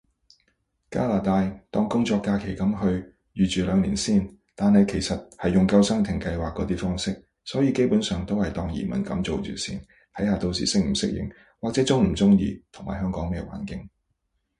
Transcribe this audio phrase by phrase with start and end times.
[0.89, 9.79] 加拿大，當工作假期噉去，預住兩年先，但係其實係用救生艇計劃嗰啲方式，所以基本上都係當移民噉做住先，
[10.15, 13.87] 睇下到時適唔適應，或者中唔中意，同埋香港咩環境